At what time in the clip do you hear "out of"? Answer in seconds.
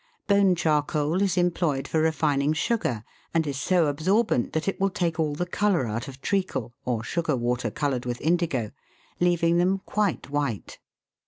5.85-6.21